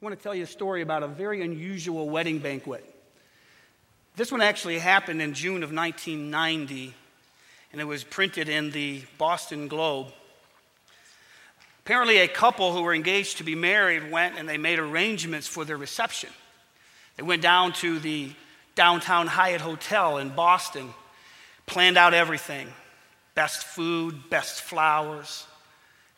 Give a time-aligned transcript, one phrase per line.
[0.00, 2.82] I want to tell you a story about a very unusual wedding banquet.
[4.16, 6.94] This one actually happened in June of 1990,
[7.70, 10.06] and it was printed in the Boston Globe.
[11.80, 15.66] Apparently, a couple who were engaged to be married went and they made arrangements for
[15.66, 16.30] their reception.
[17.18, 18.30] They went down to the
[18.74, 20.94] downtown Hyatt Hotel in Boston,
[21.66, 22.68] planned out everything
[23.34, 25.46] best food, best flowers,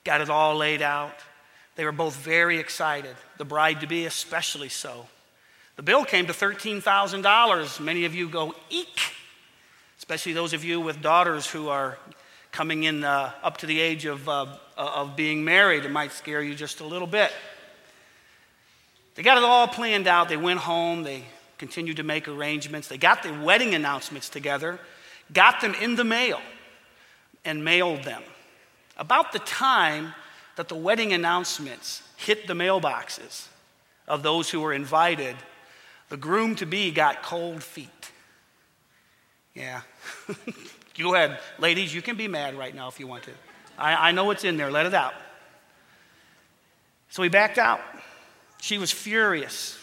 [0.04, 1.16] got it all laid out.
[1.74, 5.06] They were both very excited, the bride to be especially so.
[5.76, 7.80] The bill came to $13,000.
[7.80, 9.00] Many of you go, eek,
[9.98, 11.98] especially those of you with daughters who are
[12.50, 14.46] coming in uh, up to the age of, uh,
[14.76, 15.86] of being married.
[15.86, 17.32] It might scare you just a little bit.
[19.14, 20.28] They got it all planned out.
[20.28, 21.02] They went home.
[21.02, 21.24] They
[21.56, 22.88] continued to make arrangements.
[22.88, 24.78] They got the wedding announcements together,
[25.32, 26.40] got them in the mail,
[27.44, 28.22] and mailed them.
[28.98, 30.12] About the time
[30.56, 33.48] that the wedding announcements hit the mailboxes
[34.06, 35.36] of those who were invited,
[36.08, 38.10] the groom to be got cold feet.
[39.54, 39.82] Yeah.
[40.98, 43.32] Go ahead, ladies, you can be mad right now if you want to.
[43.78, 45.14] I, I know it's in there, let it out.
[47.08, 47.80] So he backed out.
[48.60, 49.78] She was furious.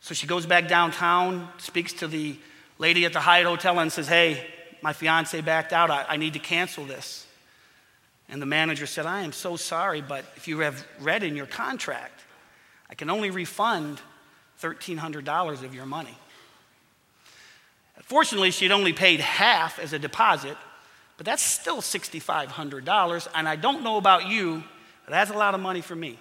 [0.00, 2.36] So she goes back downtown, speaks to the
[2.78, 4.46] lady at the Hyatt Hotel, and says, Hey,
[4.82, 5.90] my fiance backed out.
[5.90, 7.25] I, I need to cancel this.
[8.28, 11.46] And the manager said, I am so sorry, but if you have read in your
[11.46, 12.24] contract,
[12.90, 14.00] I can only refund
[14.60, 16.16] $1,300 of your money.
[18.02, 20.56] Fortunately, she'd only paid half as a deposit,
[21.16, 23.28] but that's still $6,500.
[23.34, 24.62] And I don't know about you,
[25.04, 26.18] but that's a lot of money for me.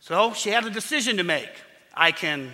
[0.00, 1.48] So she had a decision to make.
[1.94, 2.52] I can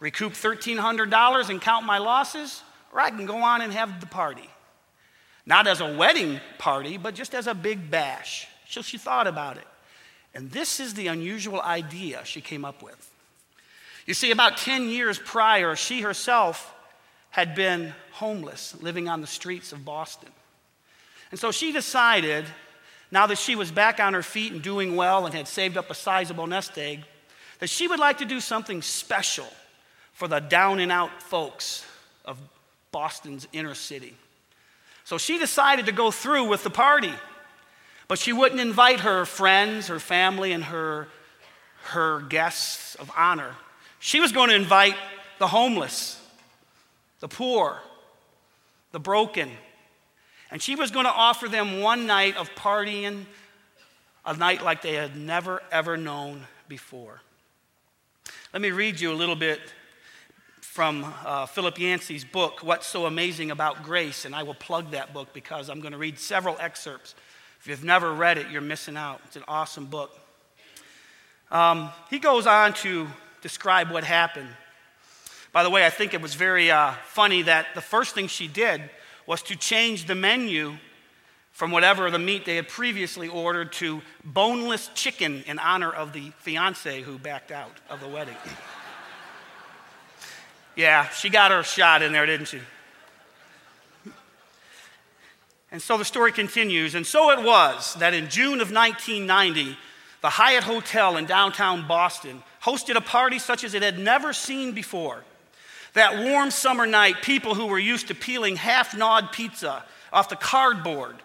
[0.00, 4.48] recoup $1,300 and count my losses, or I can go on and have the party.
[5.46, 8.48] Not as a wedding party, but just as a big bash.
[8.68, 9.66] So she thought about it.
[10.34, 13.10] And this is the unusual idea she came up with.
[14.06, 16.74] You see, about 10 years prior, she herself
[17.30, 20.28] had been homeless, living on the streets of Boston.
[21.30, 22.44] And so she decided,
[23.10, 25.90] now that she was back on her feet and doing well and had saved up
[25.90, 27.04] a sizable nest egg,
[27.58, 29.48] that she would like to do something special
[30.12, 31.84] for the down and out folks
[32.24, 32.38] of
[32.92, 34.16] Boston's inner city.
[35.06, 37.12] So she decided to go through with the party.
[38.08, 41.06] But she wouldn't invite her friends, her family, and her,
[41.84, 43.54] her guests of honor.
[44.00, 44.96] She was going to invite
[45.38, 46.20] the homeless,
[47.20, 47.78] the poor,
[48.90, 49.48] the broken.
[50.50, 53.26] And she was going to offer them one night of partying,
[54.24, 57.20] a night like they had never, ever known before.
[58.52, 59.60] Let me read you a little bit
[60.76, 64.26] from uh, Philip Yancey's book, What's So Amazing About Grace.
[64.26, 67.14] And I will plug that book because I'm going to read several excerpts.
[67.58, 69.22] If you've never read it, you're missing out.
[69.24, 70.14] It's an awesome book.
[71.50, 73.06] Um, he goes on to
[73.40, 74.50] describe what happened.
[75.50, 78.46] By the way, I think it was very uh, funny that the first thing she
[78.46, 78.82] did
[79.26, 80.76] was to change the menu
[81.52, 86.32] from whatever the meat they had previously ordered to boneless chicken in honor of the
[86.36, 88.36] fiance who backed out of the wedding.
[90.76, 92.60] Yeah, she got her shot in there, didn't she?
[95.72, 96.94] And so the story continues.
[96.94, 99.76] And so it was that in June of 1990,
[100.22, 104.72] the Hyatt Hotel in downtown Boston hosted a party such as it had never seen
[104.72, 105.24] before.
[105.94, 110.36] That warm summer night, people who were used to peeling half gnawed pizza off the
[110.36, 111.16] cardboard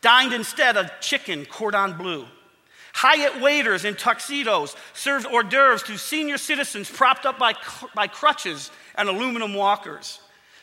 [0.00, 2.26] dined instead of chicken cordon bleu.
[2.92, 7.54] Hyatt waiters in tuxedos served hors d'oeuvres to senior citizens propped up by,
[7.94, 8.70] by crutches
[9.00, 10.20] and aluminum walkers.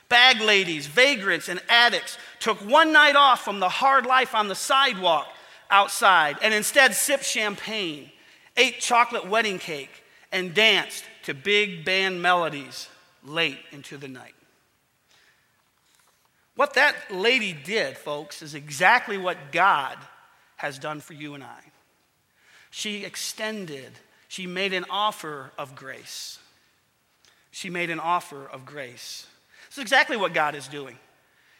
[0.09, 4.55] Bag ladies, vagrants, and addicts took one night off from the hard life on the
[4.55, 5.27] sidewalk
[5.69, 8.09] outside and instead sipped champagne,
[8.55, 12.87] ate chocolate wedding cake, and danced to big band melodies
[13.25, 14.35] late into the night.
[16.55, 19.97] What that lady did, folks, is exactly what God
[20.57, 21.59] has done for you and I.
[22.69, 23.91] She extended,
[24.27, 26.39] she made an offer of grace
[27.57, 29.25] she made an offer of grace.
[29.67, 30.95] This is exactly what God is doing.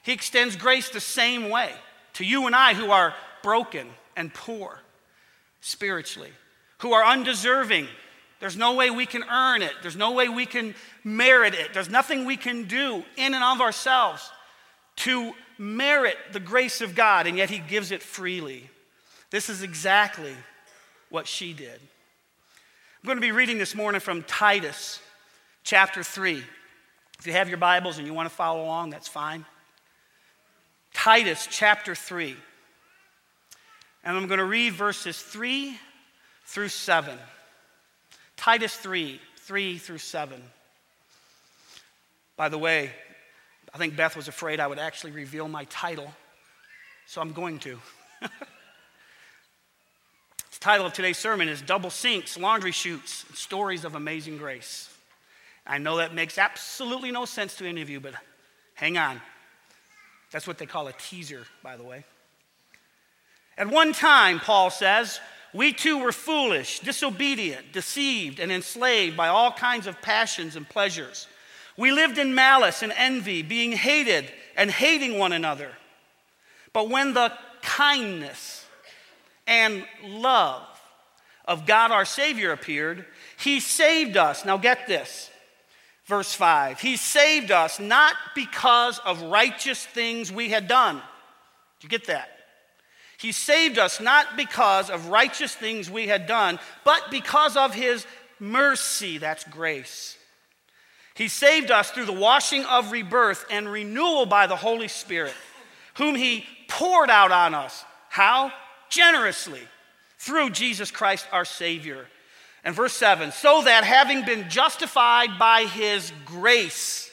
[0.04, 1.72] He extends grace the same way
[2.14, 4.80] to you and I who are broken and poor
[5.60, 6.30] spiritually,
[6.78, 7.88] who are undeserving.
[8.40, 11.90] There's no way we can earn it, there's no way we can merit it, there's
[11.90, 14.30] nothing we can do in and of ourselves
[14.98, 18.70] to merit the grace of God, and yet He gives it freely.
[19.32, 20.36] This is exactly
[21.10, 21.80] what she did.
[23.02, 25.00] I'm going to be reading this morning from Titus
[25.68, 26.42] chapter 3.
[27.20, 29.46] If you have your Bibles and you want to follow along, that's fine.
[30.94, 32.38] Titus chapter 3.
[34.06, 35.78] And I'm going to read verses 3
[36.46, 37.18] through 7.
[38.38, 40.42] Titus 3 3 through 7.
[42.38, 42.92] By the way,
[43.74, 46.14] I think Beth was afraid I would actually reveal my title,
[47.08, 47.80] so I'm going to.
[48.22, 48.30] the
[50.60, 54.94] title of today's sermon is Double Sinks, Laundry Chutes, Stories of Amazing Grace.
[55.68, 58.14] I know that makes absolutely no sense to any of you, but
[58.74, 59.22] hang on.
[60.32, 62.06] That's what they call a teaser, by the way.
[63.58, 65.20] At one time, Paul says,
[65.54, 71.28] we too were foolish, disobedient, deceived, and enslaved by all kinds of passions and pleasures.
[71.78, 75.72] We lived in malice and envy, being hated and hating one another.
[76.74, 77.32] But when the
[77.62, 78.66] kindness
[79.46, 80.64] and love
[81.46, 83.06] of God our Savior appeared,
[83.38, 84.46] He saved us.
[84.46, 85.32] Now get this.
[86.08, 90.96] Verse 5 He saved us not because of righteous things we had done.
[90.96, 92.30] Do you get that?
[93.18, 98.06] He saved us not because of righteous things we had done, but because of His
[98.40, 99.18] mercy.
[99.18, 100.18] That's grace.
[101.16, 105.34] He saved us through the washing of rebirth and renewal by the Holy Spirit,
[105.96, 107.84] whom He poured out on us.
[108.10, 108.52] How?
[108.90, 109.62] Generously,
[110.20, 112.06] through Jesus Christ our Savior.
[112.64, 117.10] And verse 7 so that having been justified by His grace,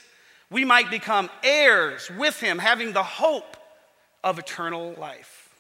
[0.50, 3.56] we might become heirs with Him, having the hope
[4.23, 5.50] of eternal life.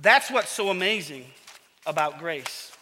[0.00, 1.24] That's what's so amazing
[1.86, 2.72] about grace.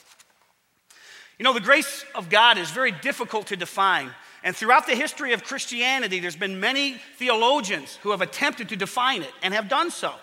[1.38, 4.10] You know, the grace of God is very difficult to define.
[4.42, 9.22] And throughout the history of Christianity, there's been many theologians who have attempted to define
[9.22, 10.14] it and have done so.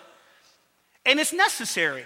[1.04, 2.04] And it's necessary.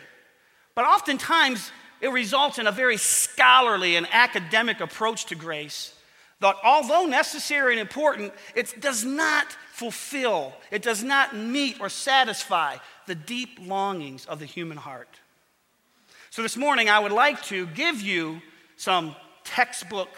[0.74, 5.94] But oftentimes, it results in a very scholarly and academic approach to grace
[6.40, 12.76] that, although necessary and important, it does not fulfill, it does not meet or satisfy
[13.06, 15.08] the deep longings of the human heart.
[16.30, 18.40] So, this morning, I would like to give you
[18.76, 20.08] some textbook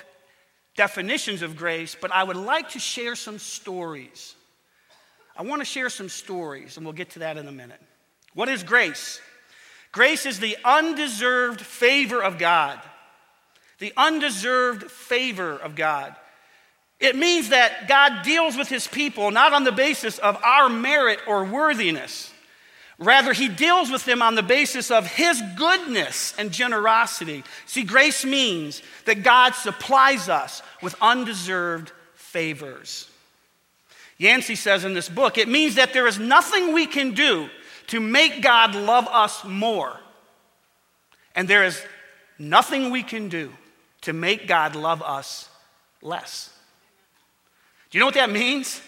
[0.76, 4.34] definitions of grace, but I would like to share some stories.
[5.36, 7.80] I want to share some stories, and we'll get to that in a minute.
[8.34, 9.20] What is grace?
[9.92, 12.80] Grace is the undeserved favor of God.
[13.78, 16.14] The undeserved favor of God.
[17.00, 21.18] It means that God deals with his people not on the basis of our merit
[21.26, 22.30] or worthiness.
[22.98, 27.42] Rather, he deals with them on the basis of his goodness and generosity.
[27.64, 33.08] See, grace means that God supplies us with undeserved favors.
[34.18, 37.48] Yancey says in this book, it means that there is nothing we can do
[37.90, 39.98] to make God love us more.
[41.34, 41.80] And there is
[42.38, 43.52] nothing we can do
[44.02, 45.48] to make God love us
[46.02, 46.50] less.
[47.90, 48.80] Do you know what that means?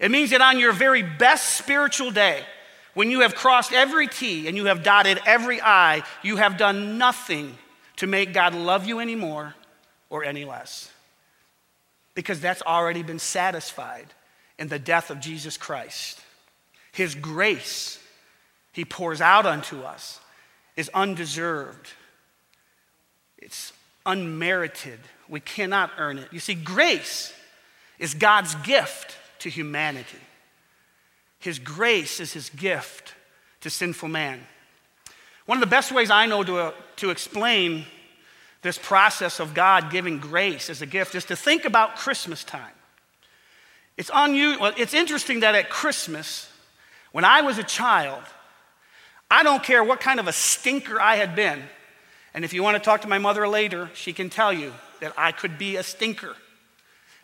[0.00, 2.42] It means that on your very best spiritual day,
[2.94, 6.98] when you have crossed every T and you have dotted every I, you have done
[6.98, 7.56] nothing
[7.96, 9.54] to make God love you any more
[10.08, 10.90] or any less.
[12.14, 14.06] Because that's already been satisfied
[14.58, 16.20] in the death of Jesus Christ.
[16.92, 17.97] His grace,
[18.78, 20.20] He pours out unto us,
[20.76, 21.88] is undeserved,
[23.36, 23.72] it's
[24.06, 25.00] unmerited.
[25.28, 26.28] We cannot earn it.
[26.32, 27.34] You see, grace
[27.98, 30.20] is God's gift to humanity.
[31.40, 33.14] His grace is his gift
[33.62, 34.46] to sinful man.
[35.46, 37.84] One of the best ways I know to, uh, to explain
[38.62, 42.76] this process of God giving grace as a gift is to think about Christmas time.
[43.96, 46.48] It's, unusual, it's interesting that at Christmas,
[47.10, 48.22] when I was a child,
[49.30, 51.62] I don't care what kind of a stinker I had been.
[52.34, 55.12] And if you want to talk to my mother later, she can tell you that
[55.16, 56.34] I could be a stinker.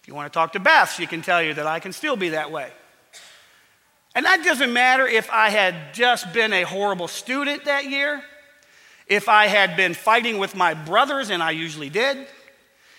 [0.03, 2.17] If you want to talk to Beth, she can tell you that I can still
[2.17, 2.71] be that way.
[4.15, 8.23] And that doesn't matter if I had just been a horrible student that year,
[9.07, 12.27] if I had been fighting with my brothers, and I usually did.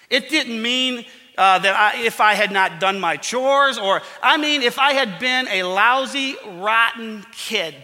[0.10, 1.06] It didn't mean
[1.38, 4.94] uh, that I, if I had not done my chores, or I mean, if I
[4.94, 7.76] had been a lousy, rotten kid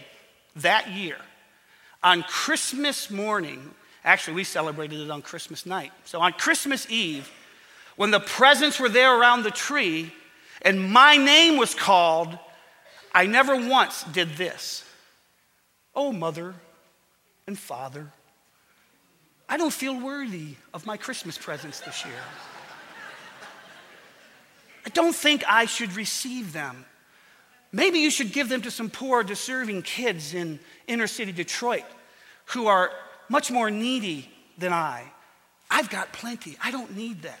[0.56, 1.16] that year.
[2.02, 5.92] On Christmas morning, actually, we celebrated it on Christmas night.
[6.04, 7.30] So on Christmas Eve,
[7.96, 10.12] when the presents were there around the tree
[10.62, 12.38] and my name was called,
[13.14, 14.84] I never once did this.
[15.94, 16.54] Oh, mother
[17.46, 18.08] and father,
[19.48, 22.14] I don't feel worthy of my Christmas presents this year.
[24.86, 26.86] I don't think I should receive them.
[27.72, 31.84] Maybe you should give them to some poor, deserving kids in inner city Detroit
[32.46, 32.90] who are
[33.28, 35.10] much more needy than I.
[35.70, 36.56] I've got plenty.
[36.62, 37.40] I don't need that.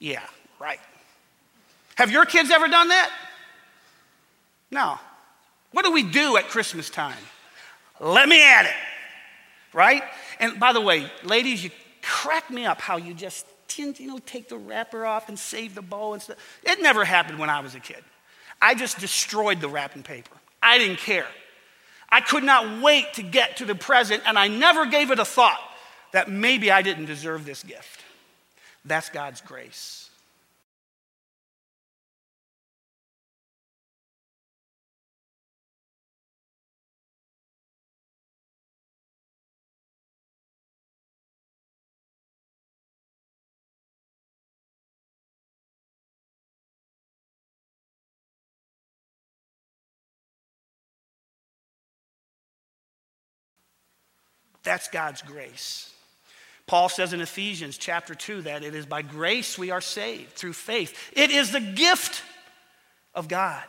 [0.00, 0.24] Yeah,
[0.58, 0.80] right.
[1.94, 3.12] Have your kids ever done that?
[4.72, 4.98] No.
[5.70, 7.16] What do we do at Christmas time?
[8.00, 8.74] Let me at it,
[9.72, 10.02] right?
[10.40, 11.70] And by the way, ladies, you
[12.02, 15.82] crack me up how you just, you know, take the wrapper off and save the
[15.82, 16.36] bow and stuff.
[16.64, 18.02] It never happened when I was a kid.
[18.62, 20.36] I just destroyed the wrapping paper.
[20.62, 21.26] I didn't care.
[22.08, 25.24] I could not wait to get to the present, and I never gave it a
[25.24, 25.60] thought
[26.12, 28.04] that maybe I didn't deserve this gift.
[28.84, 30.10] That's God's grace.
[54.62, 55.92] That's God's grace.
[56.66, 60.52] Paul says in Ephesians chapter 2 that it is by grace we are saved through
[60.52, 60.96] faith.
[61.12, 62.22] It is the gift
[63.14, 63.64] of God.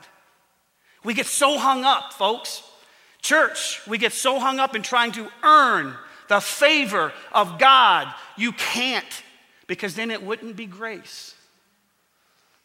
[1.04, 2.64] We get so hung up, folks.
[3.22, 5.96] Church, we get so hung up in trying to earn
[6.30, 8.14] the favor of God.
[8.38, 9.24] You can't,
[9.68, 11.36] because then it wouldn't be grace.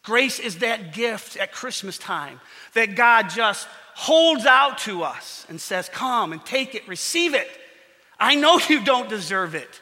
[0.03, 2.39] Grace is that gift at Christmas time
[2.73, 7.49] that God just holds out to us and says, Come and take it, receive it.
[8.19, 9.81] I know you don't deserve it,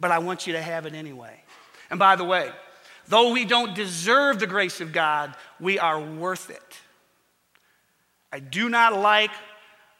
[0.00, 1.42] but I want you to have it anyway.
[1.90, 2.50] And by the way,
[3.08, 6.80] though we don't deserve the grace of God, we are worth it.
[8.32, 9.30] I do not like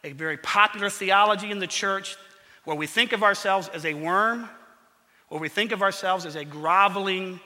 [0.04, 2.16] a very popular theology in the church
[2.64, 4.48] where we think of ourselves as a worm,
[5.30, 7.40] or we think of ourselves as a groveling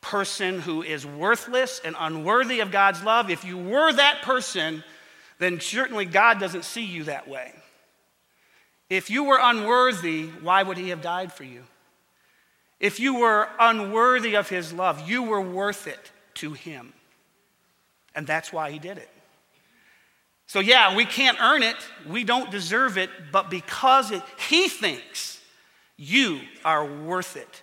[0.00, 3.30] person who is worthless and unworthy of God's love.
[3.30, 4.84] If you were that person,
[5.38, 7.52] then certainly God doesn't see you that way.
[8.88, 11.64] If you were unworthy, why would he have died for you?
[12.78, 16.92] If you were unworthy of his love, you were worth it to him.
[18.14, 19.08] And that's why he did it.
[20.46, 21.76] So, yeah, we can't earn it,
[22.08, 25.40] we don't deserve it, but because it, he thinks
[25.96, 27.62] you are worth it,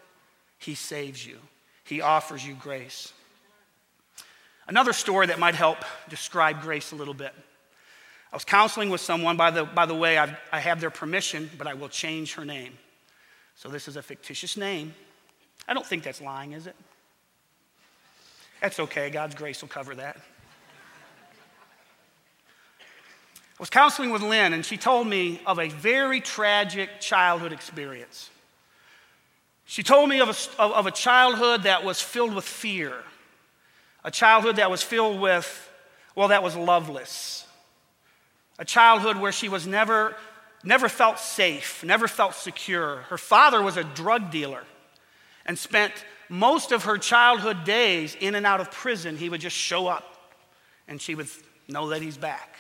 [0.60, 1.38] he saves you,
[1.86, 3.14] he offers you grace.
[4.68, 5.78] Another story that might help
[6.10, 7.34] describe grace a little bit.
[8.34, 11.52] I was counseling with someone, by the, by the way, I've, I have their permission,
[11.56, 12.74] but I will change her name.
[13.54, 14.96] So this is a fictitious name.
[15.68, 16.76] I don't think that's lying, is it?
[18.60, 20.18] That's okay, God's grace will cover that.
[22.80, 28.32] I was counseling with Lynn, and she told me of a very tragic childhood experience.
[29.66, 32.96] She told me of a, of a childhood that was filled with fear,
[34.04, 35.70] a childhood that was filled with,
[36.16, 37.46] well, that was loveless
[38.60, 40.16] a childhood where she was never,
[40.64, 42.98] never felt safe, never felt secure.
[43.10, 44.64] Her father was a drug dealer
[45.46, 45.94] and spent
[46.30, 49.18] most of her childhood days in and out of prison.
[49.18, 50.14] He would just show up
[50.88, 51.28] and she would
[51.68, 52.58] know that he's back.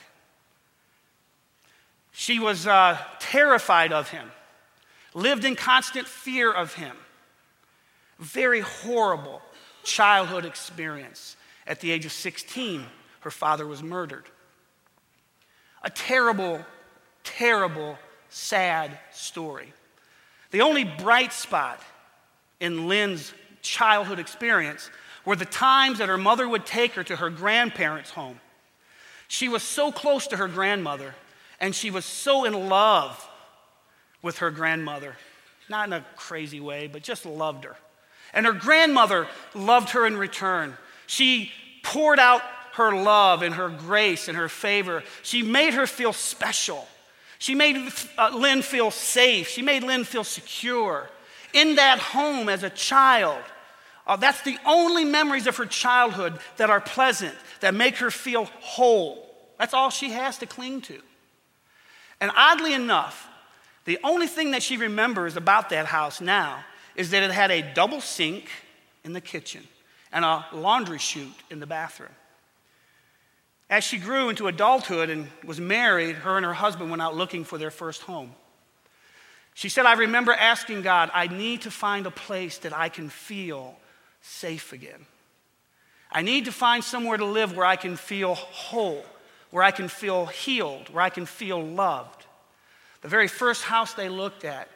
[2.11, 4.31] She was uh, terrified of him,
[5.13, 6.95] lived in constant fear of him.
[8.19, 9.41] Very horrible
[9.83, 11.35] childhood experience.
[11.65, 12.85] At the age of 16,
[13.21, 14.25] her father was murdered.
[15.83, 16.65] A terrible,
[17.23, 17.97] terrible,
[18.29, 19.73] sad story.
[20.51, 21.81] The only bright spot
[22.59, 24.89] in Lynn's childhood experience
[25.25, 28.39] were the times that her mother would take her to her grandparents' home.
[29.27, 31.15] She was so close to her grandmother,
[31.59, 33.27] and she was so in love
[34.21, 35.15] with her grandmother.
[35.69, 37.75] Not in a crazy way, but just loved her.
[38.33, 40.77] And her grandmother loved her in return.
[41.07, 41.51] She
[41.83, 42.41] poured out
[42.73, 45.03] her love and her grace and her favor.
[45.21, 46.87] She made her feel special.
[47.37, 49.47] She made uh, Lynn feel safe.
[49.47, 51.09] She made Lynn feel secure.
[51.53, 53.43] In that home as a child,
[54.07, 58.45] uh, that's the only memories of her childhood that are pleasant, that make her feel
[58.45, 59.29] whole.
[59.59, 60.99] That's all she has to cling to.
[62.19, 63.27] And oddly enough,
[63.85, 66.63] the only thing that she remembers about that house now
[66.95, 68.49] is that it had a double sink
[69.03, 69.63] in the kitchen
[70.11, 72.09] and a laundry chute in the bathroom.
[73.73, 77.43] As she grew into adulthood and was married, her and her husband went out looking
[77.43, 78.31] for their first home.
[79.55, 83.09] She said, I remember asking God, I need to find a place that I can
[83.09, 83.75] feel
[84.21, 85.07] safe again.
[86.11, 89.03] I need to find somewhere to live where I can feel whole,
[89.49, 92.27] where I can feel healed, where I can feel loved.
[93.01, 94.69] The very first house they looked at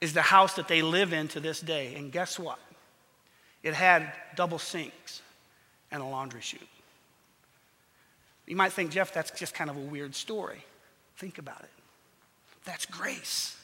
[0.00, 1.94] is the house that they live in to this day.
[1.94, 2.58] And guess what?
[3.62, 5.20] It had double sinks
[5.90, 6.66] and a laundry chute.
[8.50, 10.64] You might think, Jeff, that's just kind of a weird story.
[11.18, 11.70] Think about it.
[12.64, 13.56] That's grace.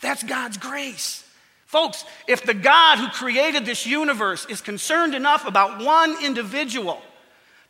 [0.00, 1.24] That's God's grace.
[1.64, 7.02] Folks, if the God who created this universe is concerned enough about one individual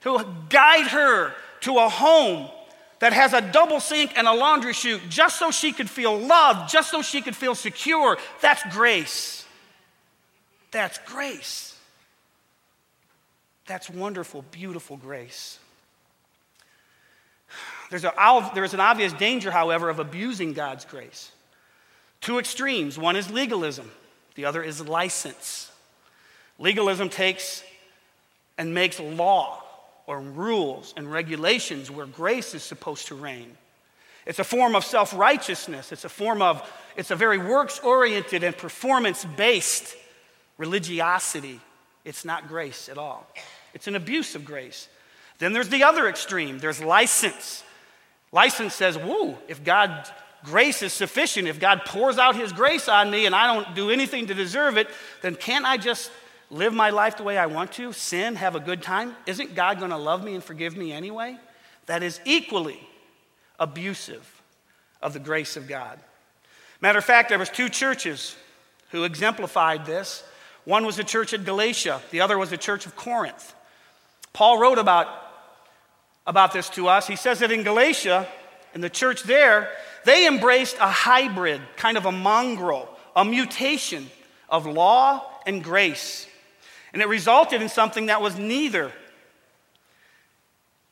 [0.03, 2.51] to guide her to a home
[2.99, 6.71] that has a double sink and a laundry chute just so she could feel loved,
[6.71, 8.19] just so she could feel secure.
[8.43, 9.47] That's grace.
[10.73, 11.75] That's grace.
[13.65, 15.59] That's wonderful, beautiful grace.
[17.91, 21.31] There's, a, there's an obvious danger, however, of abusing God's grace.
[22.21, 23.91] Two extremes one is legalism,
[24.35, 25.71] the other is license.
[26.59, 27.63] Legalism takes
[28.57, 29.63] and makes law
[30.07, 33.57] or rules and regulations where grace is supposed to reign.
[34.25, 35.93] It's a form of self righteousness.
[35.93, 39.95] It's a form of, it's a very works oriented and performance based
[40.59, 41.61] religiosity.
[42.05, 43.27] It's not grace at all.
[43.75, 44.89] It's an abuse of grace.
[45.39, 47.63] Then there's the other extreme there's license.
[48.37, 50.11] License says, whoa, if God's
[50.45, 53.89] grace is sufficient, if God pours out his grace on me and I don't do
[53.91, 54.89] anything to deserve it,
[55.23, 56.11] then can't I just
[56.51, 59.17] live my life the way I want to, sin, have a good time?
[59.25, 61.39] Isn't God going to love me and forgive me anyway?
[61.87, 62.79] That is equally
[63.59, 64.43] abusive
[65.01, 65.99] of the grace of God.
[66.83, 68.37] Matter of fact, there was two churches
[68.91, 70.23] who exemplified this.
[70.67, 73.55] One was the church at Galatia, the other was the church of Corinth.
[74.35, 75.09] Paul wrote about,
[76.27, 77.07] about this to us.
[77.07, 78.27] He says that in Galatia,
[78.75, 79.71] in the church there,
[80.05, 84.11] they embraced a hybrid, kind of a mongrel, a mutation
[84.49, 86.27] of law and grace.
[86.93, 88.93] And it resulted in something that was neither.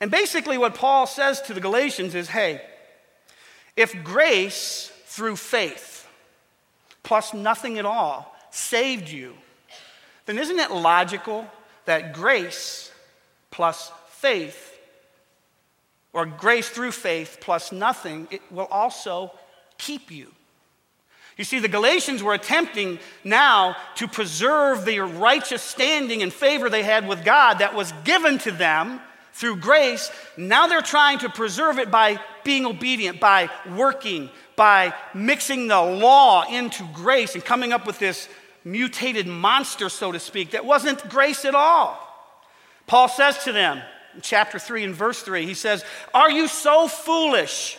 [0.00, 2.60] And basically, what Paul says to the Galatians is hey,
[3.76, 6.06] if grace through faith
[7.02, 9.34] plus nothing at all saved you,
[10.26, 11.46] then isn't it logical
[11.84, 12.90] that grace
[13.50, 14.73] plus faith,
[16.14, 19.32] or grace through faith plus nothing, it will also
[19.76, 20.28] keep you?
[21.36, 26.84] You see, the Galatians were attempting now to preserve the righteous standing and favor they
[26.84, 29.00] had with God that was given to them
[29.32, 30.12] through grace.
[30.36, 36.44] Now they're trying to preserve it by being obedient, by working, by mixing the law
[36.48, 38.28] into grace and coming up with this
[38.62, 41.98] mutated monster, so to speak, that wasn't grace at all.
[42.86, 43.82] Paul says to them
[44.22, 47.78] chapter 3 and verse 3, he says, Are you so foolish?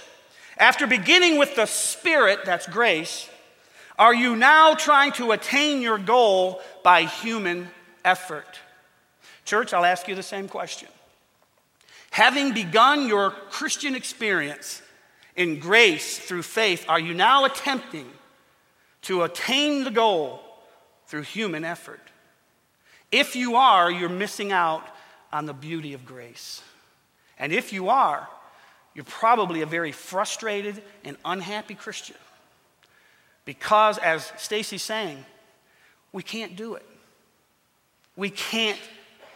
[0.58, 3.30] After beginning with the Spirit, that's grace,
[3.98, 7.70] are you now trying to attain your goal by human
[8.04, 8.60] effort?
[9.46, 10.90] Church, I'll ask you the same question.
[12.12, 14.82] Having begun your Christian experience
[15.36, 18.10] in grace through faith, are you now attempting
[19.04, 20.42] to attain the goal
[21.08, 22.02] through human effort?
[23.12, 24.84] If you are, you're missing out
[25.32, 26.62] on the beauty of grace.
[27.38, 28.28] And if you are,
[28.94, 32.16] you're probably a very frustrated and unhappy Christian.
[33.44, 35.24] Because, as Stacy's saying,
[36.12, 36.86] we can't do it.
[38.16, 38.80] We can't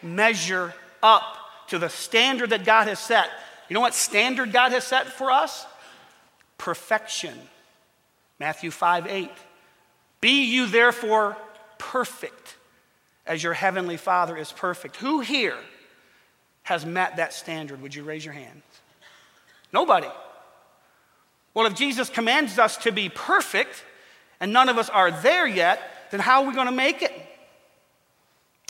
[0.02, 0.74] measure
[1.04, 3.30] up to the standard that God has set.
[3.68, 5.66] You know what standard God has set for us?
[6.58, 7.38] Perfection.
[8.40, 9.30] Matthew 5 8.
[10.22, 11.38] Be you therefore
[11.78, 12.56] perfect
[13.26, 14.96] as your heavenly Father is perfect.
[14.98, 15.58] Who here
[16.70, 17.82] has met that standard?
[17.82, 18.62] Would you raise your hand?
[19.74, 20.08] Nobody.
[21.56, 23.84] Well, if Jesus commands us to be perfect,
[24.40, 27.12] and none of us are there yet, then how are we going to make it?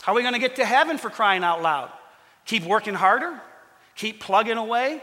[0.00, 1.90] How are we going to get to heaven for crying out loud?
[2.46, 3.38] Keep working harder?
[3.96, 5.02] Keep plugging away?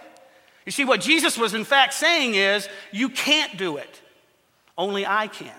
[0.65, 4.01] You see, what Jesus was in fact saying is, you can't do it.
[4.75, 5.53] Only I can.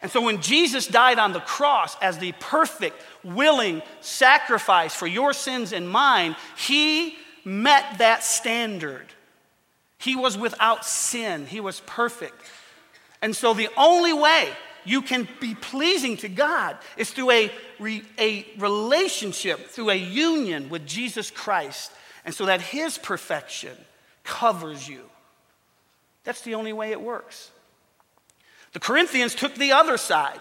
[0.00, 5.32] And so when Jesus died on the cross as the perfect, willing sacrifice for your
[5.32, 9.06] sins and mine, he met that standard.
[9.98, 12.40] He was without sin, he was perfect.
[13.20, 14.50] And so the only way
[14.84, 20.68] you can be pleasing to God is through a, re, a relationship, through a union
[20.68, 21.90] with Jesus Christ,
[22.24, 23.76] and so that His perfection
[24.22, 25.02] covers you.
[26.24, 27.50] That's the only way it works.
[28.72, 30.40] The Corinthians took the other side.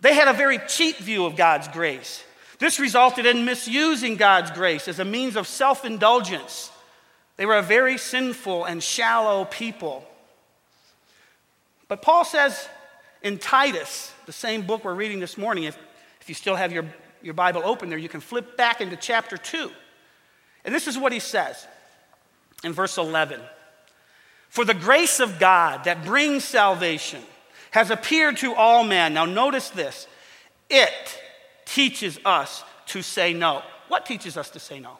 [0.00, 2.22] They had a very cheap view of God's grace.
[2.58, 6.70] This resulted in misusing God's grace as a means of self indulgence.
[7.36, 10.04] They were a very sinful and shallow people.
[11.86, 12.68] But Paul says
[13.22, 15.78] in Titus, the same book we're reading this morning, if,
[16.20, 16.84] if you still have your,
[17.22, 19.70] your Bible open there, you can flip back into chapter 2.
[20.64, 21.66] And this is what he says
[22.64, 23.40] in verse 11
[24.48, 27.22] For the grace of God that brings salvation
[27.70, 29.14] has appeared to all men.
[29.14, 30.06] Now, notice this
[30.70, 31.20] it
[31.64, 33.62] teaches us to say no.
[33.88, 34.98] What teaches us to say no?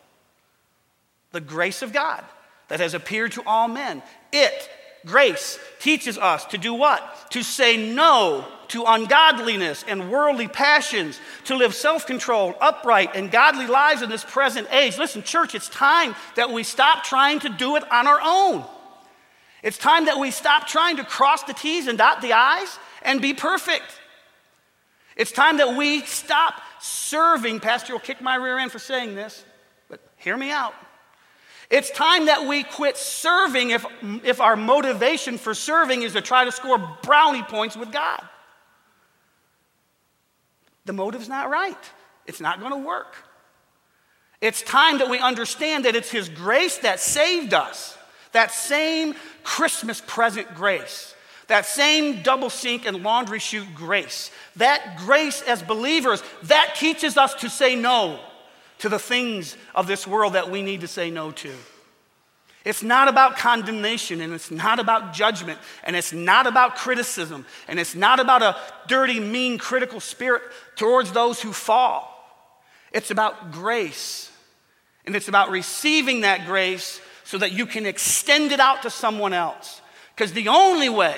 [1.32, 2.24] The grace of God
[2.68, 4.02] that has appeared to all men.
[4.32, 4.70] It
[5.06, 7.30] Grace teaches us to do what?
[7.30, 13.66] To say no to ungodliness and worldly passions, to live self controlled, upright, and godly
[13.66, 14.98] lives in this present age.
[14.98, 18.64] Listen, church, it's time that we stop trying to do it on our own.
[19.62, 23.20] It's time that we stop trying to cross the T's and dot the I's and
[23.20, 23.84] be perfect.
[25.16, 27.60] It's time that we stop serving.
[27.60, 29.44] Pastor will kick my rear end for saying this,
[29.88, 30.74] but hear me out.
[31.70, 33.84] It's time that we quit serving if,
[34.24, 38.22] if our motivation for serving is to try to score brownie points with God.
[40.86, 41.76] The motive's not right,
[42.26, 43.16] it's not going to work.
[44.40, 47.97] It's time that we understand that it's His grace that saved us.
[48.32, 51.14] That same Christmas present grace,
[51.46, 57.34] that same double sink and laundry chute grace, that grace as believers, that teaches us
[57.36, 58.20] to say no
[58.78, 61.52] to the things of this world that we need to say no to.
[62.64, 67.80] It's not about condemnation and it's not about judgment and it's not about criticism and
[67.80, 68.56] it's not about a
[68.88, 70.42] dirty, mean, critical spirit
[70.76, 72.14] towards those who fall.
[72.92, 74.30] It's about grace
[75.06, 79.34] and it's about receiving that grace so that you can extend it out to someone
[79.34, 79.82] else.
[80.14, 81.14] Because the only way,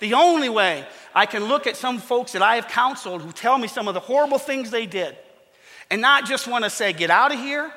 [0.00, 3.58] the only way I can look at some folks that I have counseled who tell
[3.58, 5.16] me some of the horrible things they did
[5.88, 7.72] and not just want to say, get out of here,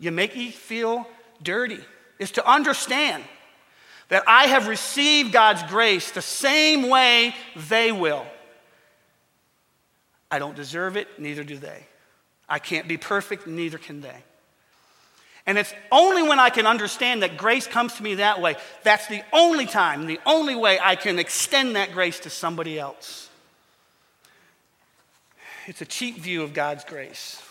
[0.00, 1.06] you make me feel
[1.40, 1.78] dirty,
[2.18, 3.22] is to understand
[4.08, 7.32] that I have received God's grace the same way
[7.68, 8.26] they will.
[10.32, 11.86] I don't deserve it, neither do they.
[12.48, 14.24] I can't be perfect, neither can they.
[15.46, 19.06] And it's only when I can understand that grace comes to me that way, that's
[19.08, 23.28] the only time, the only way I can extend that grace to somebody else.
[25.66, 27.42] It's a cheap view of God's grace.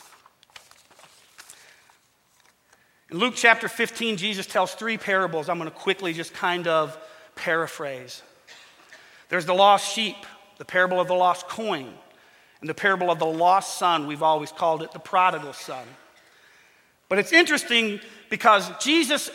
[3.12, 5.48] In Luke chapter 15, Jesus tells three parables.
[5.48, 6.98] I'm going to quickly just kind of
[7.36, 8.24] paraphrase.
[9.30, 10.16] There's the lost sheep,
[10.58, 11.94] the parable of the lost coin,
[12.60, 14.08] and the parable of the lost son.
[14.08, 15.86] We've always called it the prodigal son.
[17.10, 19.30] But it's interesting because Jesus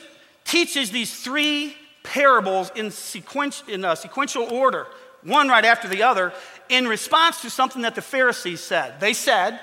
[0.45, 4.87] teaches these three parables in, sequen- in sequential order,
[5.23, 6.33] one right after the other,
[6.69, 9.01] in response to something that the Pharisees said.
[9.01, 9.61] They said,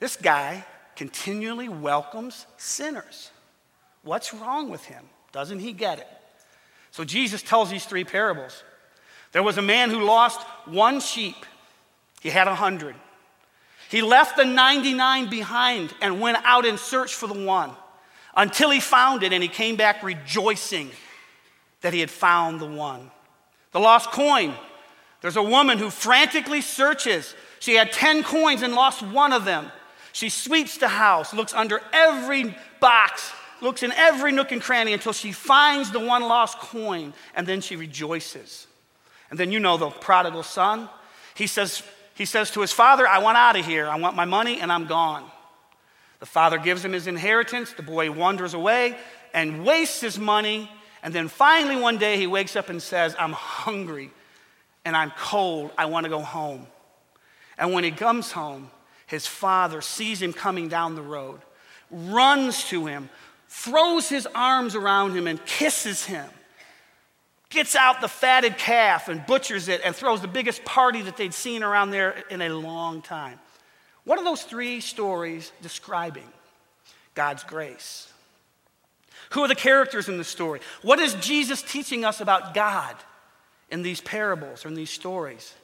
[0.00, 0.64] This guy
[0.96, 3.30] continually welcomes sinners.
[4.02, 5.04] What's wrong with him?
[5.32, 6.08] Doesn't he get it?
[6.90, 8.64] So Jesus tells these three parables.
[9.32, 11.36] There was a man who lost one sheep,
[12.20, 12.96] he had a hundred.
[13.90, 17.72] He left the 99 behind and went out in search for the one
[18.36, 20.90] until he found it and he came back rejoicing
[21.80, 23.10] that he had found the one.
[23.72, 24.54] The lost coin.
[25.22, 27.34] There's a woman who frantically searches.
[27.58, 29.72] She had 10 coins and lost one of them.
[30.12, 35.12] She sweeps the house, looks under every box, looks in every nook and cranny until
[35.12, 38.68] she finds the one lost coin, and then she rejoices.
[39.30, 40.88] And then you know the prodigal son.
[41.34, 41.82] He says,
[42.20, 43.88] he says to his father, I want out of here.
[43.88, 45.24] I want my money, and I'm gone.
[46.18, 47.72] The father gives him his inheritance.
[47.72, 48.94] The boy wanders away
[49.32, 50.70] and wastes his money.
[51.02, 54.10] And then finally, one day, he wakes up and says, I'm hungry
[54.84, 55.70] and I'm cold.
[55.78, 56.66] I want to go home.
[57.56, 58.70] And when he comes home,
[59.06, 61.40] his father sees him coming down the road,
[61.90, 63.08] runs to him,
[63.48, 66.28] throws his arms around him, and kisses him.
[67.50, 71.34] Gets out the fatted calf and butchers it and throws the biggest party that they'd
[71.34, 73.38] seen around there in a long time.
[74.04, 76.28] What are those three stories describing?
[77.14, 78.10] God's grace.
[79.30, 80.60] Who are the characters in the story?
[80.82, 82.96] What is Jesus teaching us about God
[83.68, 85.54] in these parables or in these stories?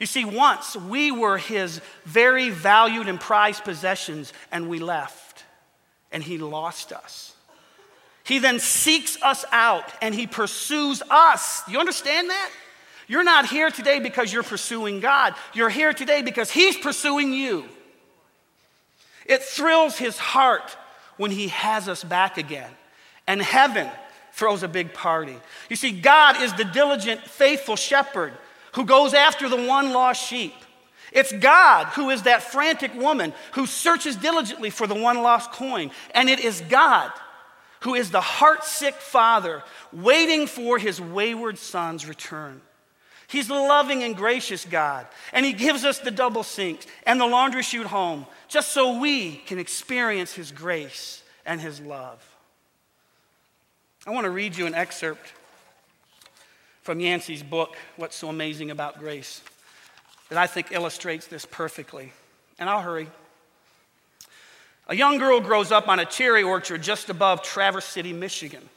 [0.00, 5.44] You see, once we were his very valued and prized possessions, and we left,
[6.12, 7.34] and he lost us.
[8.28, 11.62] He then seeks us out and he pursues us.
[11.66, 12.50] You understand that?
[13.06, 15.34] You're not here today because you're pursuing God.
[15.54, 17.64] You're here today because he's pursuing you.
[19.24, 20.76] It thrills his heart
[21.16, 22.70] when he has us back again.
[23.26, 23.88] And heaven
[24.34, 25.38] throws a big party.
[25.70, 28.34] You see, God is the diligent, faithful shepherd
[28.74, 30.52] who goes after the one lost sheep.
[31.12, 35.92] It's God who is that frantic woman who searches diligently for the one lost coin.
[36.14, 37.10] And it is God
[37.80, 39.62] who is the heartsick father
[39.92, 42.60] waiting for his wayward son's return.
[43.28, 47.62] He's loving and gracious God, and He gives us the double sinks and the laundry
[47.62, 52.24] chute home just so we can experience His grace and His love.
[54.06, 55.34] I want to read you an excerpt
[56.80, 59.42] from Yancey's book, What's So Amazing About Grace,
[60.30, 62.14] that I think illustrates this perfectly.
[62.58, 63.08] And I'll hurry.
[64.88, 68.68] A young girl grows up on a cherry orchard just above Traverse City, Michigan.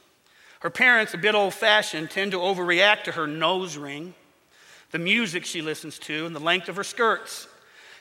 [0.60, 4.14] Her parents, a bit old fashioned, tend to overreact to her nose ring,
[4.90, 7.48] the music she listens to, and the length of her skirts.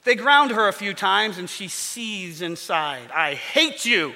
[0.03, 3.09] They ground her a few times and she seethes inside.
[3.11, 4.13] I hate you,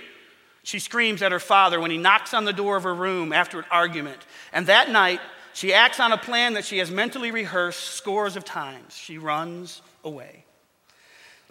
[0.63, 3.59] she screams at her father when he knocks on the door of her room after
[3.59, 4.19] an argument.
[4.51, 5.21] And that night,
[5.53, 8.95] she acts on a plan that she has mentally rehearsed scores of times.
[8.95, 10.44] She runs away.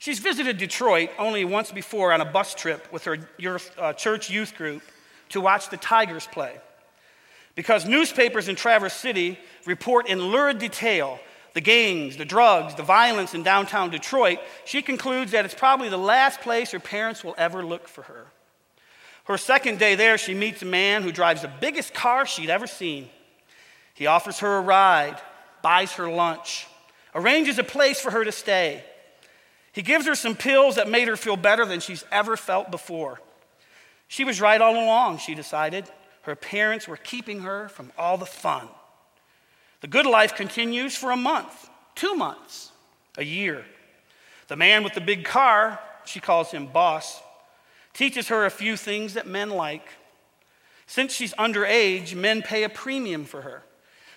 [0.05, 3.17] She's visited Detroit only once before on a bus trip with her
[3.79, 4.83] uh, church youth group
[5.31, 6.61] to watch the Tigers play.
[7.55, 11.19] Because newspapers in Traverse City report in lurid detail
[11.55, 15.97] the gangs, the drugs, the violence in downtown Detroit, she concludes that it's probably the
[15.97, 18.27] last place her parents will ever look for her.
[19.25, 22.67] Her second day there, she meets a man who drives the biggest car she'd ever
[22.67, 23.09] seen.
[23.95, 25.19] He offers her a ride,
[25.63, 26.67] buys her lunch,
[27.15, 28.85] arranges a place for her to stay.
[29.75, 33.21] He gives her some pills that made her feel better than she's ever felt before.
[34.07, 35.91] She was right all along, she decided.
[36.23, 38.69] Her parents were keeping her from all the fun.
[39.81, 42.71] The good life continues for a month, two months,
[43.19, 43.65] a year.
[44.47, 47.21] The man with the big car, she calls him boss,
[47.95, 49.89] teaches her a few things that men like.
[50.87, 53.65] Since she's underage, men pay a premium for her.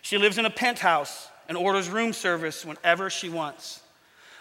[0.03, 3.81] She lives in a penthouse and orders room service whenever she wants.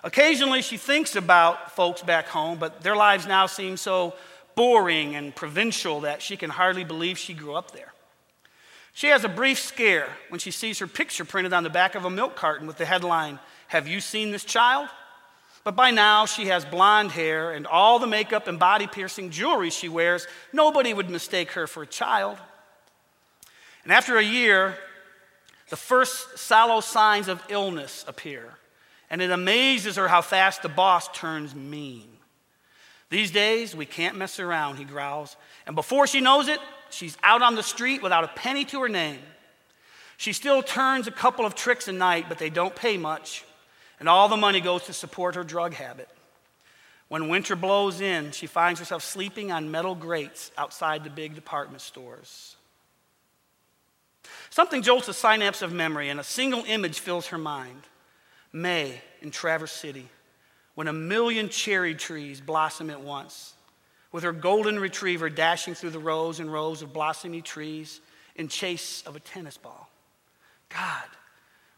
[0.07, 4.15] Occasionally, she thinks about folks back home, but their lives now seem so
[4.55, 7.93] boring and provincial that she can hardly believe she grew up there.
[8.93, 12.05] She has a brief scare when she sees her picture printed on the back of
[12.05, 14.89] a milk carton with the headline, Have you seen this child?
[15.65, 19.71] But by now, she has blonde hair and all the makeup and body piercing jewelry
[19.71, 20.29] she wears.
[20.53, 22.39] Nobody would mistake her for a child.
[23.83, 24.79] And after a year,
[25.69, 28.56] the first sallow signs of illness appear.
[29.11, 32.09] And it amazes her how fast the boss turns mean.
[33.09, 35.37] These days, we can't mess around, he growls.
[35.67, 36.59] And before she knows it,
[36.91, 39.21] She's out on the street without a penny to her name.
[40.17, 43.45] She still turns a couple of tricks a night, but they don't pay much,
[44.01, 46.09] and all the money goes to support her drug habit.
[47.09, 51.83] When winter blows in, she finds herself sleeping on metal grates outside the big department
[51.83, 52.57] stores.
[54.51, 57.83] Something jolts a synapse of memory, and a single image fills her mind.
[58.57, 60.09] May in Traverse City,
[60.75, 63.53] when a million cherry trees blossom at once
[64.13, 68.01] with her golden retriever dashing through the rows and rows of blossoming trees
[68.35, 69.91] in chase of a tennis ball.
[70.71, 71.05] God,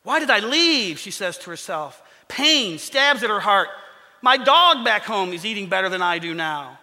[0.04, 1.00] why did I leave?
[1.00, 2.00] She says to herself.
[2.28, 3.68] Pain stabs at her heart.
[4.22, 6.78] My dog back home is eating better than I do now.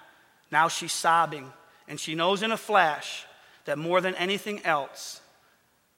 [0.52, 1.52] Now she's sobbing,
[1.88, 3.26] and she knows in a flash
[3.64, 5.22] that more than anything else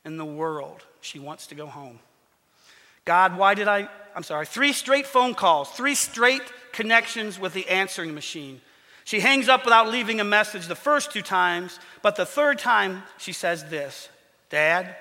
[0.06, 2.00] in the world, she wants to go home.
[3.08, 3.88] God, why did I?
[4.14, 6.42] I'm sorry, three straight phone calls, three straight
[6.74, 8.60] connections with the answering machine.
[9.06, 13.04] She hangs up without leaving a message the first two times, but the third time
[13.18, 14.10] she says this
[14.50, 14.94] Dad,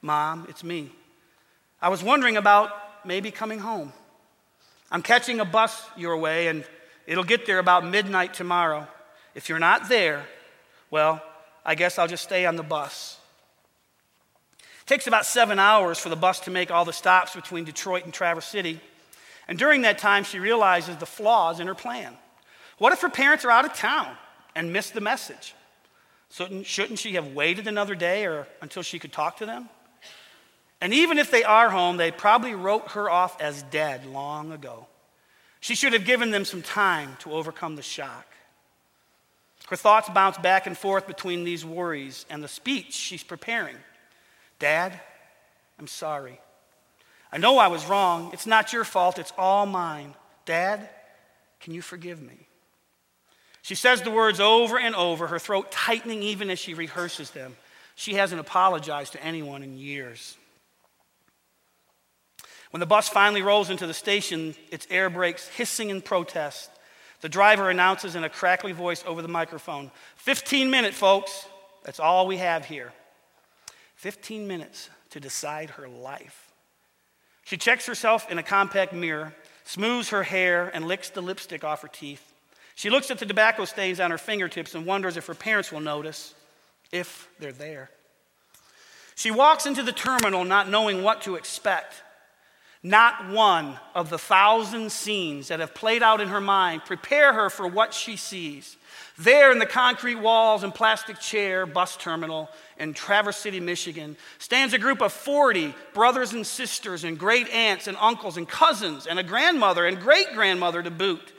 [0.00, 0.90] Mom, it's me.
[1.82, 2.70] I was wondering about
[3.04, 3.92] maybe coming home.
[4.90, 6.64] I'm catching a bus your way, and
[7.06, 8.88] it'll get there about midnight tomorrow.
[9.34, 10.24] If you're not there,
[10.90, 11.22] well,
[11.62, 13.18] I guess I'll just stay on the bus.
[14.84, 18.04] It takes about seven hours for the bus to make all the stops between Detroit
[18.04, 18.80] and Traverse City.
[19.48, 22.14] And during that time, she realizes the flaws in her plan.
[22.76, 24.14] What if her parents are out of town
[24.54, 25.54] and missed the message?
[26.30, 29.68] Shouldn't she have waited another day or until she could talk to them?
[30.80, 34.86] And even if they are home, they probably wrote her off as dead long ago.
[35.60, 38.26] She should have given them some time to overcome the shock.
[39.68, 43.76] Her thoughts bounce back and forth between these worries and the speech she's preparing.
[44.64, 44.98] Dad,
[45.78, 46.40] I'm sorry.
[47.30, 48.30] I know I was wrong.
[48.32, 50.14] It's not your fault, it's all mine.
[50.46, 50.88] Dad,
[51.60, 52.48] can you forgive me?
[53.60, 57.56] She says the words over and over, her throat tightening even as she rehearses them.
[57.94, 60.38] She hasn't apologized to anyone in years.
[62.70, 66.70] When the bus finally rolls into the station, its air brakes hissing in protest.
[67.20, 71.46] The driver announces in a crackly voice over the microphone 15 minutes, folks.
[71.84, 72.94] That's all we have here.
[74.04, 76.52] 15 minutes to decide her life.
[77.46, 81.80] She checks herself in a compact mirror, smooths her hair, and licks the lipstick off
[81.80, 82.34] her teeth.
[82.74, 85.80] She looks at the tobacco stains on her fingertips and wonders if her parents will
[85.80, 86.34] notice,
[86.92, 87.88] if they're there.
[89.14, 92.02] She walks into the terminal not knowing what to expect.
[92.86, 97.48] Not one of the thousand scenes that have played out in her mind prepare her
[97.48, 98.76] for what she sees.
[99.16, 104.74] There in the concrete walls and plastic chair bus terminal in Traverse City, Michigan, stands
[104.74, 109.18] a group of 40 brothers and sisters and great aunts and uncles and cousins and
[109.18, 111.32] a grandmother and great grandmother to boot.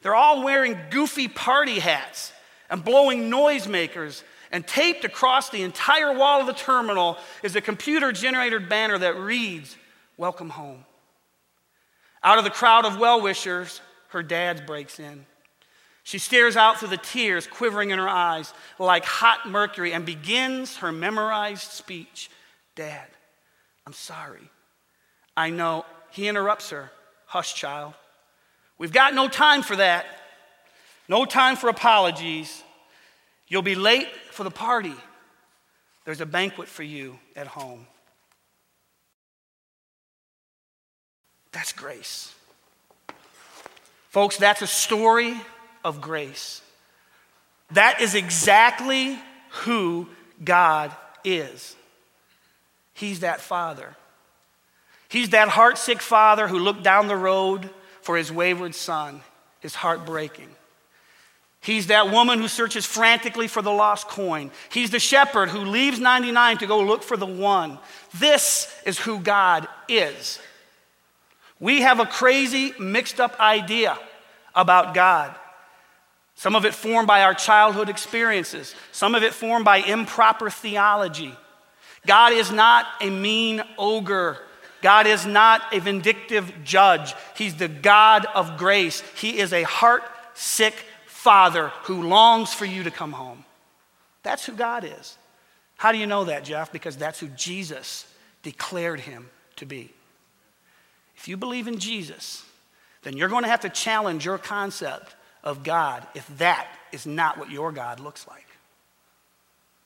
[0.00, 2.32] They're all wearing goofy party hats
[2.70, 8.12] and blowing noisemakers And taped across the entire wall of the terminal is a computer
[8.12, 9.76] generated banner that reads,
[10.16, 10.84] Welcome home.
[12.22, 15.26] Out of the crowd of well wishers, her dad breaks in.
[16.02, 20.76] She stares out through the tears quivering in her eyes like hot mercury and begins
[20.76, 22.30] her memorized speech
[22.76, 23.08] Dad,
[23.86, 24.50] I'm sorry.
[25.36, 25.84] I know.
[26.10, 26.90] He interrupts her.
[27.26, 27.94] Hush, child.
[28.78, 30.06] We've got no time for that.
[31.08, 32.62] No time for apologies.
[33.48, 34.94] You'll be late for the party.
[36.04, 37.86] There's a banquet for you at home.
[41.56, 42.34] That's grace.
[44.10, 45.34] Folks, that's a story
[45.86, 46.60] of grace.
[47.70, 49.18] That is exactly
[49.62, 50.06] who
[50.44, 51.74] God is.
[52.92, 53.96] He's that father.
[55.08, 57.70] He's that heartsick father who looked down the road
[58.02, 59.22] for his wayward son,
[59.60, 60.50] his heart breaking.
[61.62, 64.50] He's that woman who searches frantically for the lost coin.
[64.70, 67.78] He's the shepherd who leaves 99 to go look for the one.
[68.12, 70.38] This is who God is.
[71.58, 73.98] We have a crazy, mixed up idea
[74.54, 75.34] about God.
[76.34, 81.34] Some of it formed by our childhood experiences, some of it formed by improper theology.
[82.06, 84.38] God is not a mean ogre.
[84.82, 87.14] God is not a vindictive judge.
[87.34, 89.02] He's the God of grace.
[89.16, 90.74] He is a heart sick
[91.06, 93.44] father who longs for you to come home.
[94.22, 95.16] That's who God is.
[95.76, 96.70] How do you know that, Jeff?
[96.70, 98.06] Because that's who Jesus
[98.42, 99.92] declared him to be.
[101.26, 102.44] If you believe in Jesus,
[103.02, 107.36] then you're going to have to challenge your concept of God if that is not
[107.36, 108.46] what your God looks like.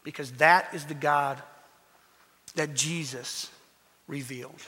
[0.05, 1.40] Because that is the God
[2.57, 3.48] that Jesus
[4.07, 4.61] revealed.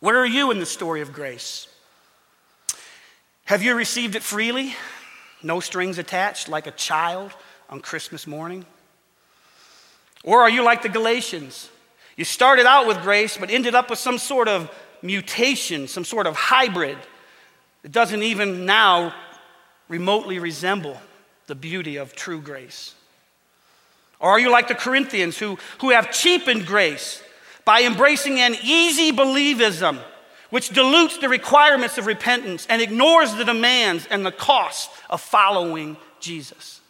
[0.00, 1.68] Where are you in the story of grace?
[3.44, 4.74] Have you received it freely?
[5.44, 7.30] No strings attached, like a child
[7.70, 8.66] on Christmas morning?
[10.24, 11.70] Or are you like the Galatians?
[12.16, 14.68] You started out with grace, but ended up with some sort of
[15.02, 16.98] mutation, some sort of hybrid
[17.82, 19.14] that doesn't even now
[19.88, 21.00] remotely resemble
[21.46, 22.94] the beauty of true grace.
[24.20, 27.22] Or are you like the Corinthians who, who have cheapened grace
[27.64, 29.98] by embracing an easy believism,
[30.50, 35.96] which dilutes the requirements of repentance and ignores the demands and the cost of following
[36.20, 36.80] Jesus?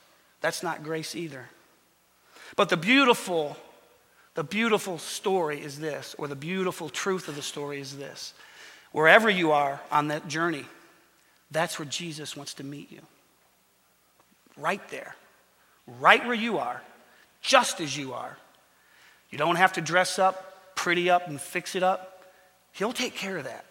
[0.41, 1.49] That's not grace either.
[2.57, 3.57] But the beautiful,
[4.39, 8.35] the beautiful story is this, or the beautiful truth of the story is this.
[8.93, 10.65] Wherever you are on that journey,
[11.51, 13.01] that's where Jesus wants to meet you.
[14.57, 15.17] Right there,
[15.99, 16.81] right where you are
[17.43, 18.39] just as you are.
[19.31, 22.23] You don't have to dress up, pretty up, and fix it up.
[22.71, 23.65] He'll take care of that.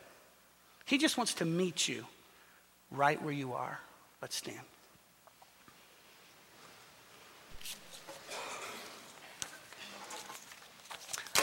[0.83, 2.05] He just wants to meet you
[2.91, 3.79] right where you are.
[4.21, 4.59] Let's stand.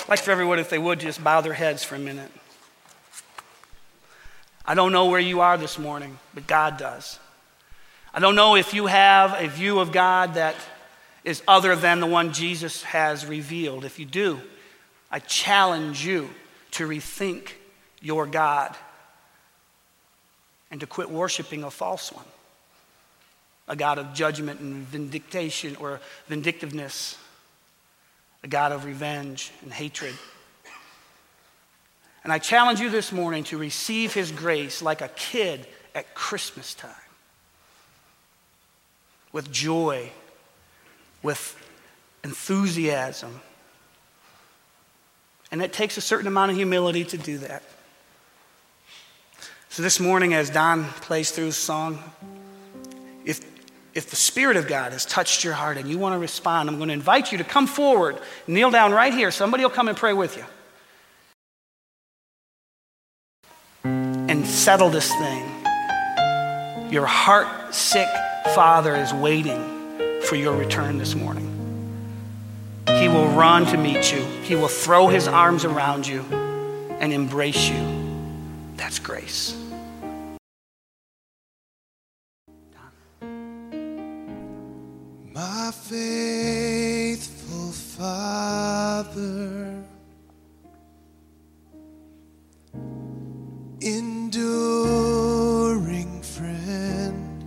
[0.04, 2.30] I'd like for everyone, if they would, just bow their heads for a minute.
[4.66, 7.18] I don't know where you are this morning, but God does.
[8.12, 10.56] I don't know if you have a view of God that
[11.24, 13.86] is other than the one Jesus has revealed.
[13.86, 14.42] If you do,
[15.10, 16.28] I challenge you
[16.72, 17.52] to rethink
[18.02, 18.76] your God
[20.70, 22.26] and to quit worshiping a false one
[23.66, 27.16] a God of judgment and vindication or vindictiveness,
[28.44, 30.14] a God of revenge and hatred.
[32.22, 36.74] And I challenge you this morning to receive his grace like a kid at Christmas
[36.74, 36.90] time
[39.32, 40.12] with joy
[41.22, 41.56] with
[42.22, 43.40] enthusiasm.
[45.50, 47.62] And it takes a certain amount of humility to do that.
[49.70, 51.98] So this morning, as Don plays through his song,
[53.24, 53.40] if,
[53.94, 56.76] if the Spirit of God has touched your heart and you want to respond, I'm
[56.76, 59.30] going to invite you to come forward, kneel down right here.
[59.30, 60.44] Somebody will come and pray with you.
[63.84, 65.48] And settle this thing.
[66.90, 68.08] Your heart sick
[68.54, 71.50] Father is waiting for your return this morning.
[72.88, 76.22] He will run to meet you, He will throw His arms around you
[77.00, 78.72] and embrace you.
[78.76, 79.56] That's grace.
[85.72, 89.82] Faithful Father,
[93.80, 95.02] enduring
[96.22, 97.44] friend,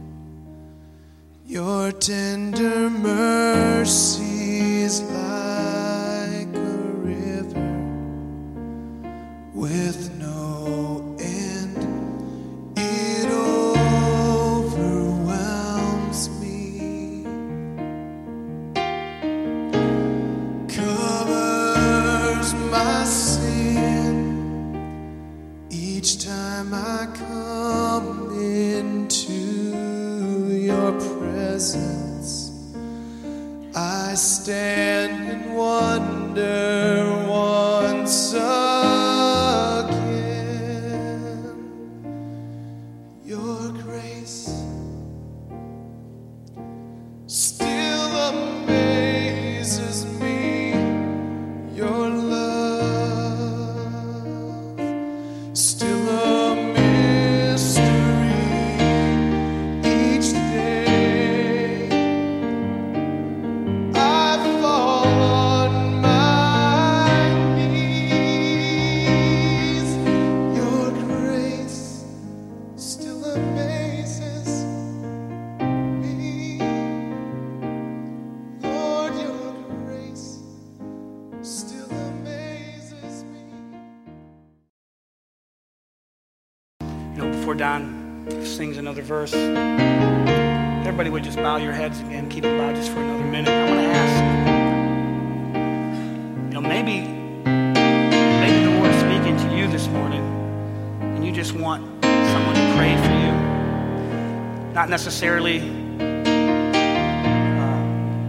[1.45, 4.26] your tender mercy
[89.07, 93.47] verse, everybody would just bow your heads again, keep it bowed just for another minute.
[93.47, 94.21] I want to ask,
[96.47, 97.07] you know, maybe,
[97.45, 100.25] maybe the Lord's speaking to you this morning,
[101.01, 103.31] and you just want someone to pray for you.
[104.73, 105.61] Not necessarily,
[107.61, 107.79] uh,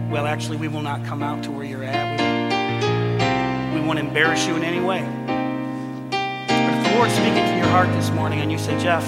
[0.09, 2.17] well, actually, we will not come out to where you're at.
[3.73, 5.01] We, we won't embarrass you in any way.
[6.07, 9.05] But if the Lord's speaking to your heart this morning and you say, Jeff,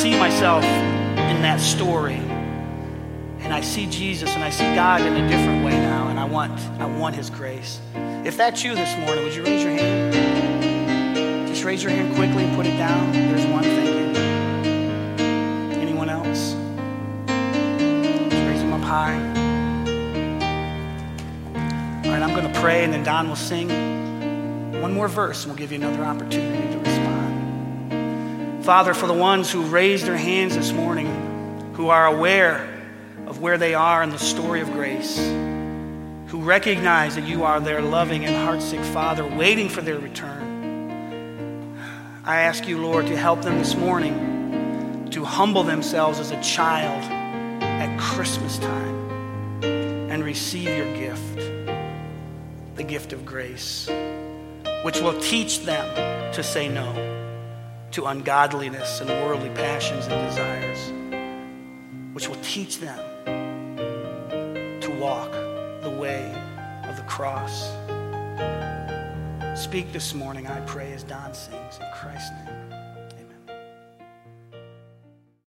[0.00, 2.22] see myself in that story.
[3.40, 6.24] And I see Jesus and I see God in a different way now, and I
[6.24, 7.82] want, I want his grace.
[8.24, 11.48] If that's you this morning, would you raise your hand?
[11.48, 13.12] Just raise your hand quickly and put it down.
[13.12, 14.16] There's one thinking.
[15.82, 16.54] Anyone else?
[18.30, 19.18] Just raise them up high.
[22.06, 23.68] All right, I'm going to pray and then Don will sing
[24.80, 26.89] one more verse and we'll give you another opportunity to.
[28.62, 32.68] Father, for the ones who raised their hands this morning, who are aware
[33.26, 35.18] of where they are in the story of grace,
[36.26, 41.78] who recognize that you are their loving and heartsick Father waiting for their return,
[42.24, 47.02] I ask you, Lord, to help them this morning to humble themselves as a child
[47.62, 49.64] at Christmas time
[50.10, 51.36] and receive your gift,
[52.76, 53.88] the gift of grace
[54.84, 57.09] which will teach them to say no
[57.92, 60.92] to ungodliness and worldly passions and desires,
[62.12, 62.98] which will teach them
[64.80, 65.32] to walk
[65.82, 66.32] the way
[66.84, 67.72] of the cross.
[69.60, 72.69] Speak this morning, I pray, as Don sings in Christ's name.